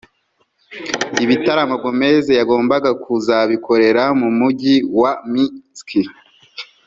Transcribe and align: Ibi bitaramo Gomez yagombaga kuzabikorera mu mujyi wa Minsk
Ibi 1.23 1.25
bitaramo 1.31 1.75
Gomez 1.83 2.25
yagombaga 2.39 2.89
kuzabikorera 3.03 4.03
mu 4.19 4.29
mujyi 4.37 4.75
wa 4.99 5.11
Minsk 5.31 5.87